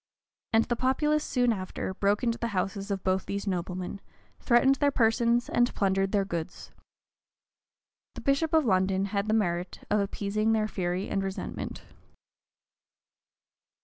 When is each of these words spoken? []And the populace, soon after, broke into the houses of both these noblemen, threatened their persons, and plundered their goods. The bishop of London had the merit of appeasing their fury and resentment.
[]And 0.53 0.65
the 0.65 0.75
populace, 0.75 1.23
soon 1.23 1.53
after, 1.53 1.93
broke 1.93 2.23
into 2.23 2.39
the 2.39 2.47
houses 2.57 2.89
of 2.89 3.03
both 3.03 3.27
these 3.27 3.45
noblemen, 3.45 4.01
threatened 4.39 4.77
their 4.77 4.89
persons, 4.89 5.47
and 5.47 5.71
plundered 5.75 6.11
their 6.11 6.25
goods. 6.25 6.71
The 8.15 8.21
bishop 8.21 8.51
of 8.51 8.65
London 8.65 9.05
had 9.13 9.27
the 9.27 9.35
merit 9.35 9.81
of 9.91 9.99
appeasing 9.99 10.53
their 10.53 10.67
fury 10.67 11.07
and 11.07 11.21
resentment. 11.21 11.83